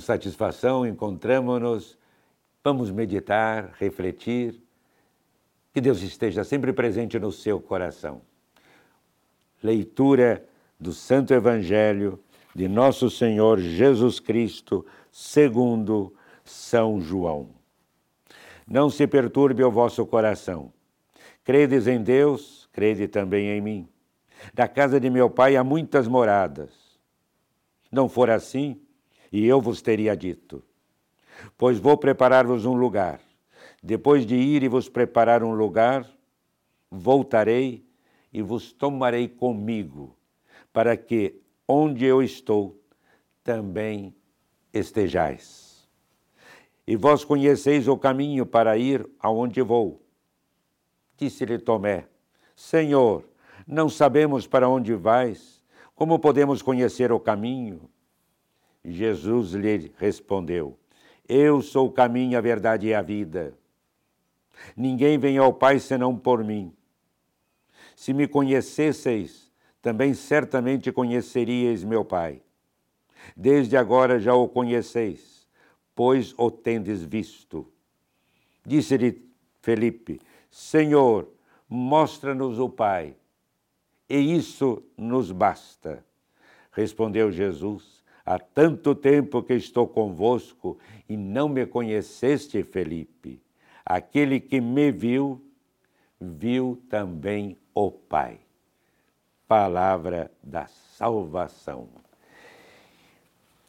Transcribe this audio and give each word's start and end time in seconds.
satisfação 0.00 0.86
encontramos-nos, 0.86 1.98
vamos 2.62 2.90
meditar, 2.90 3.72
refletir. 3.78 4.60
Que 5.72 5.80
Deus 5.80 6.02
esteja 6.02 6.42
sempre 6.44 6.72
presente 6.72 7.18
no 7.18 7.30
seu 7.30 7.60
coração. 7.60 8.22
Leitura 9.62 10.46
do 10.78 10.92
Santo 10.92 11.34
Evangelho 11.34 12.18
de 12.54 12.68
Nosso 12.68 13.10
Senhor 13.10 13.58
Jesus 13.58 14.18
Cristo, 14.18 14.86
segundo 15.12 16.14
São 16.44 17.00
João. 17.00 17.50
Não 18.66 18.88
se 18.88 19.06
perturbe 19.06 19.62
o 19.62 19.70
vosso 19.70 20.06
coração. 20.06 20.72
Credes 21.44 21.86
em 21.86 22.02
Deus, 22.02 22.66
crede 22.72 23.06
também 23.06 23.48
em 23.48 23.60
mim. 23.60 23.88
Da 24.54 24.66
casa 24.66 24.98
de 24.98 25.10
meu 25.10 25.30
pai 25.30 25.56
há 25.56 25.62
muitas 25.62 26.08
moradas. 26.08 26.70
Não 27.92 28.08
for 28.08 28.30
assim, 28.30 28.80
e 29.36 29.44
eu 29.44 29.60
vos 29.60 29.82
teria 29.82 30.16
dito: 30.16 30.64
Pois 31.58 31.78
vou 31.78 31.98
preparar-vos 31.98 32.64
um 32.64 32.72
lugar. 32.72 33.20
Depois 33.82 34.24
de 34.24 34.34
ir 34.34 34.62
e 34.62 34.68
vos 34.68 34.88
preparar 34.88 35.44
um 35.44 35.52
lugar, 35.52 36.08
voltarei 36.90 37.86
e 38.32 38.40
vos 38.40 38.72
tomarei 38.72 39.28
comigo, 39.28 40.16
para 40.72 40.96
que 40.96 41.38
onde 41.68 42.06
eu 42.06 42.22
estou, 42.22 42.80
também 43.44 44.14
estejais. 44.72 45.86
E 46.86 46.96
vós 46.96 47.22
conheceis 47.22 47.88
o 47.88 47.98
caminho 47.98 48.46
para 48.46 48.78
ir 48.78 49.06
aonde 49.20 49.60
vou. 49.60 50.02
Disse-lhe 51.18 51.58
Tomé: 51.58 52.08
Senhor, 52.54 53.22
não 53.66 53.90
sabemos 53.90 54.46
para 54.46 54.66
onde 54.66 54.94
vais, 54.94 55.62
como 55.94 56.18
podemos 56.18 56.62
conhecer 56.62 57.12
o 57.12 57.20
caminho? 57.20 57.90
Jesus 58.86 59.52
lhe 59.52 59.92
respondeu: 59.98 60.78
Eu 61.28 61.60
sou 61.60 61.88
o 61.88 61.92
caminho, 61.92 62.38
a 62.38 62.40
verdade 62.40 62.86
e 62.86 62.94
a 62.94 63.02
vida. 63.02 63.52
Ninguém 64.76 65.18
vem 65.18 65.38
ao 65.38 65.52
Pai 65.52 65.80
senão 65.80 66.16
por 66.16 66.44
mim. 66.44 66.72
Se 67.96 68.12
me 68.12 68.28
conhecesseis, 68.28 69.52
também 69.82 70.14
certamente 70.14 70.92
conheceríeis 70.92 71.82
meu 71.82 72.04
Pai. 72.04 72.42
Desde 73.36 73.76
agora 73.76 74.20
já 74.20 74.34
o 74.34 74.48
conheceis, 74.48 75.48
pois 75.94 76.32
o 76.38 76.50
tendes 76.50 77.02
visto. 77.02 77.66
Disse-lhe 78.64 79.28
Felipe: 79.60 80.20
Senhor, 80.50 81.28
mostra-nos 81.68 82.58
o 82.60 82.68
Pai, 82.68 83.16
e 84.08 84.16
isso 84.36 84.82
nos 84.96 85.32
basta. 85.32 86.04
Respondeu 86.70 87.32
Jesus: 87.32 87.95
Há 88.26 88.40
tanto 88.40 88.92
tempo 88.92 89.40
que 89.40 89.54
estou 89.54 89.86
convosco 89.86 90.76
e 91.08 91.16
não 91.16 91.48
me 91.48 91.64
conheceste, 91.64 92.64
Felipe. 92.64 93.40
Aquele 93.84 94.40
que 94.40 94.60
me 94.60 94.90
viu, 94.90 95.40
viu 96.20 96.82
também 96.90 97.56
o 97.72 97.88
Pai. 97.88 98.40
Palavra 99.46 100.32
da 100.42 100.66
salvação. 100.66 101.88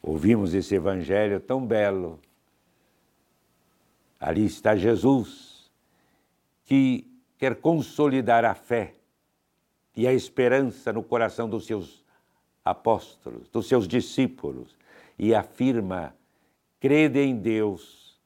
Ouvimos 0.02 0.55
esse 0.55 0.73
evangelho 0.73 1.39
tão 1.39 1.64
belo. 1.64 2.19
Ali 4.19 4.44
está 4.44 4.75
Jesus, 4.75 5.69
que 6.66 7.05
quer 7.38 7.58
consolidar 7.58 8.44
a 8.44 8.55
fé 8.55 8.95
e 9.95 10.08
a 10.08 10.14
esperança 10.14 10.92
no 10.92 11.04
coração 11.04 11.48
dos 11.48 11.67
seus 11.67 12.06
apóstolos, 12.70 13.50
dos 13.50 13.67
seus 13.67 13.88
discípulos, 13.88 14.78
e 15.17 15.33
afirma: 15.33 16.16
crede 16.80 17.20
em 17.20 17.36
Deus 17.36 18.20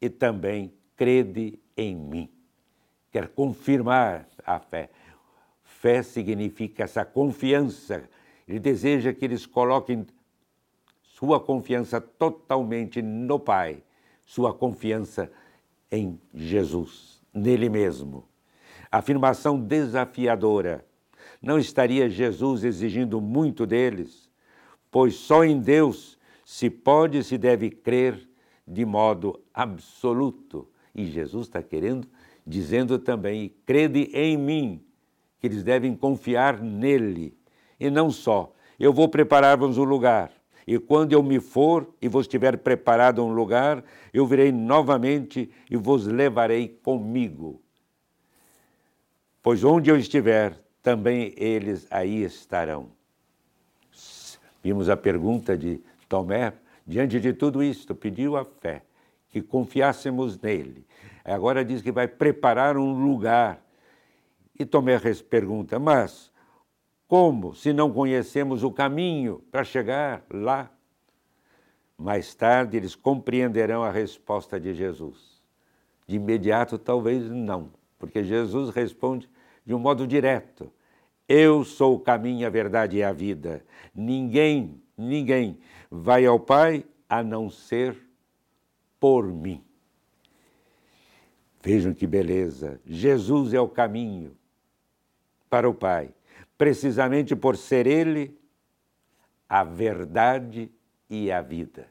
e 0.00 0.08
também 0.08 0.72
crede 0.96 1.58
em 1.76 1.94
mim. 1.94 2.30
Quer 3.10 3.28
confirmar 3.28 4.26
a 4.44 4.58
fé. 4.58 4.90
Fé 5.62 6.02
significa 6.02 6.84
essa 6.84 7.04
confiança. 7.04 8.08
Ele 8.48 8.58
deseja 8.58 9.12
que 9.12 9.24
eles 9.24 9.46
coloquem 9.46 10.06
sua 11.02 11.38
confiança 11.38 12.00
totalmente 12.00 13.00
no 13.02 13.38
Pai, 13.38 13.82
sua 14.24 14.52
confiança 14.52 15.30
em 15.90 16.18
Jesus, 16.34 17.22
nele 17.32 17.68
mesmo. 17.68 18.26
Afirmação 18.90 19.60
desafiadora 19.60 20.84
não 21.42 21.58
estaria 21.58 22.08
Jesus 22.08 22.62
exigindo 22.62 23.20
muito 23.20 23.66
deles? 23.66 24.30
Pois 24.90 25.14
só 25.14 25.44
em 25.44 25.58
Deus 25.58 26.18
se 26.44 26.70
pode 26.70 27.18
e 27.18 27.24
se 27.24 27.36
deve 27.36 27.70
crer 27.70 28.28
de 28.66 28.84
modo 28.84 29.40
absoluto. 29.52 30.68
E 30.94 31.06
Jesus 31.06 31.46
está 31.46 31.62
querendo, 31.62 32.06
dizendo 32.46 32.98
também: 32.98 33.52
crede 33.66 34.10
em 34.12 34.36
mim, 34.36 34.80
que 35.40 35.46
eles 35.46 35.64
devem 35.64 35.96
confiar 35.96 36.60
nele. 36.60 37.36
E 37.80 37.90
não 37.90 38.10
só, 38.10 38.54
eu 38.78 38.92
vou 38.92 39.08
preparar-vos 39.08 39.78
um 39.78 39.84
lugar. 39.84 40.30
E 40.66 40.78
quando 40.78 41.12
eu 41.12 41.22
me 41.22 41.40
for 41.40 41.92
e 42.00 42.06
vos 42.06 42.28
tiver 42.28 42.56
preparado 42.58 43.24
um 43.24 43.32
lugar, 43.32 43.82
eu 44.12 44.24
virei 44.26 44.52
novamente 44.52 45.50
e 45.68 45.76
vos 45.76 46.06
levarei 46.06 46.68
comigo. 46.68 47.60
Pois 49.42 49.64
onde 49.64 49.90
eu 49.90 49.96
estiver, 49.96 50.56
também 50.82 51.32
eles 51.36 51.86
aí 51.90 52.22
estarão. 52.24 52.88
Vimos 54.62 54.88
a 54.88 54.96
pergunta 54.96 55.56
de 55.56 55.80
Tomé, 56.08 56.52
diante 56.86 57.20
de 57.20 57.32
tudo 57.32 57.62
isto, 57.62 57.94
pediu 57.94 58.36
a 58.36 58.44
fé, 58.44 58.82
que 59.28 59.40
confiássemos 59.40 60.38
nele. 60.40 60.84
Agora 61.24 61.64
diz 61.64 61.80
que 61.80 61.92
vai 61.92 62.08
preparar 62.08 62.76
um 62.76 63.04
lugar. 63.04 63.62
E 64.58 64.64
Tomé 64.64 64.98
pergunta, 65.28 65.78
mas 65.78 66.30
como 67.08 67.54
se 67.54 67.72
não 67.72 67.92
conhecemos 67.92 68.62
o 68.62 68.70
caminho 68.70 69.42
para 69.50 69.64
chegar 69.64 70.24
lá? 70.30 70.70
Mais 71.96 72.34
tarde 72.34 72.76
eles 72.76 72.94
compreenderão 72.94 73.82
a 73.82 73.90
resposta 73.90 74.58
de 74.58 74.74
Jesus. 74.74 75.40
De 76.06 76.16
imediato, 76.16 76.78
talvez 76.78 77.30
não, 77.30 77.70
porque 77.98 78.24
Jesus 78.24 78.70
responde 78.70 79.28
de 79.64 79.74
um 79.74 79.78
modo 79.78 80.06
direto. 80.06 80.72
Eu 81.28 81.64
sou 81.64 81.96
o 81.96 82.00
caminho, 82.00 82.46
a 82.46 82.50
verdade 82.50 82.98
e 82.98 83.02
a 83.02 83.12
vida. 83.12 83.64
Ninguém, 83.94 84.82
ninguém 84.96 85.58
vai 85.90 86.26
ao 86.26 86.38
Pai 86.38 86.84
a 87.08 87.22
não 87.22 87.48
ser 87.48 87.96
por 88.98 89.26
mim. 89.26 89.62
Vejam 91.62 91.94
que 91.94 92.06
beleza. 92.06 92.80
Jesus 92.84 93.54
é 93.54 93.60
o 93.60 93.68
caminho 93.68 94.36
para 95.48 95.68
o 95.68 95.74
Pai, 95.74 96.10
precisamente 96.58 97.36
por 97.36 97.56
ser 97.56 97.86
Ele 97.86 98.36
a 99.48 99.62
verdade 99.62 100.70
e 101.08 101.30
a 101.30 101.40
vida. 101.40 101.86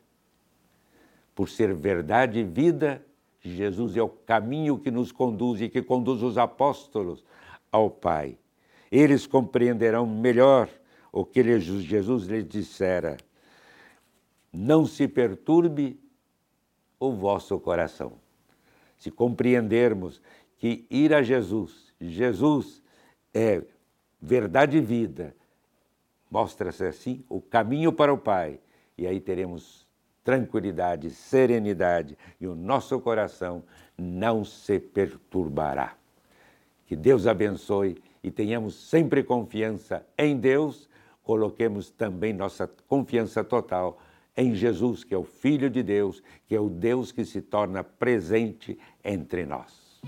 Por 1.33 1.47
ser 1.47 1.73
verdade 1.73 2.39
e 2.39 2.43
vida, 2.43 3.05
Jesus 3.39 3.95
é 3.95 4.01
o 4.01 4.09
caminho 4.09 4.77
que 4.77 4.91
nos 4.91 5.11
conduz 5.11 5.61
e 5.61 5.69
que 5.69 5.81
conduz 5.81 6.21
os 6.21 6.37
apóstolos 6.37 7.23
ao 7.71 7.89
Pai. 7.89 8.37
Eles 8.91 9.25
compreenderão 9.25 10.05
melhor 10.05 10.69
o 11.11 11.23
que 11.23 11.41
Jesus 11.59 12.25
lhes 12.25 12.47
dissera. 12.47 13.17
Não 14.51 14.85
se 14.85 15.07
perturbe 15.07 15.99
o 16.99 17.11
vosso 17.11 17.59
coração. 17.59 18.13
Se 18.97 19.09
compreendermos 19.09 20.21
que 20.57 20.85
ir 20.89 21.13
a 21.13 21.23
Jesus, 21.23 21.93
Jesus 21.99 22.83
é 23.33 23.63
verdade 24.21 24.77
e 24.77 24.81
vida, 24.81 25.35
mostra-se 26.29 26.85
assim 26.85 27.25
o 27.27 27.41
caminho 27.41 27.91
para 27.91 28.13
o 28.13 28.17
Pai, 28.17 28.59
e 28.97 29.07
aí 29.07 29.19
teremos 29.19 29.87
tranquilidade, 30.23 31.09
serenidade, 31.09 32.15
e 32.39 32.45
o 32.45 32.53
nosso 32.53 32.99
coração 32.99 33.63
não 33.97 34.45
se 34.45 34.79
perturbará. 34.79 35.95
Que 36.91 36.95
Deus 36.97 37.25
abençoe 37.25 37.95
e 38.21 38.29
tenhamos 38.29 38.75
sempre 38.75 39.23
confiança 39.23 40.05
em 40.17 40.35
Deus, 40.35 40.89
coloquemos 41.23 41.89
também 41.89 42.33
nossa 42.33 42.69
confiança 42.85 43.45
total 43.45 43.97
em 44.35 44.53
Jesus, 44.53 45.05
que 45.05 45.15
é 45.15 45.17
o 45.17 45.23
Filho 45.23 45.69
de 45.69 45.81
Deus, 45.81 46.21
que 46.45 46.53
é 46.53 46.59
o 46.59 46.67
Deus 46.67 47.13
que 47.13 47.23
se 47.23 47.41
torna 47.41 47.81
presente 47.81 48.77
entre 49.05 49.45
nós. 49.45 50.01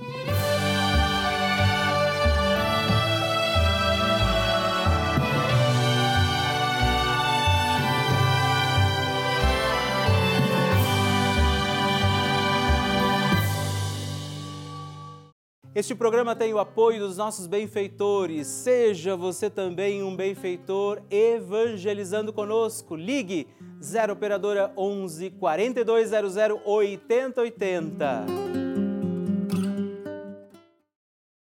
Este 15.76 15.96
programa 15.96 16.36
tem 16.36 16.54
o 16.54 16.60
apoio 16.60 17.00
dos 17.00 17.18
nossos 17.18 17.48
benfeitores. 17.48 18.46
Seja 18.46 19.16
você 19.16 19.50
também 19.50 20.04
um 20.04 20.16
benfeitor 20.16 21.02
evangelizando 21.10 22.32
conosco. 22.32 22.96
Ligue 22.96 23.48
0 23.82 24.14
operadora 24.14 24.72
11 24.78 25.32
4200 25.32 26.38
8080. 26.64 28.63